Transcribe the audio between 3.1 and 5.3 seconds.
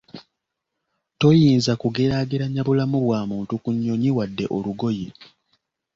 muntu ku nnyonyi wadde olugoye.